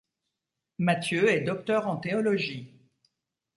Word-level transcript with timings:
Matthieu 0.79 1.29
est 1.31 1.41
docteur 1.41 1.85
en 1.87 1.95
théologie. 1.95 2.73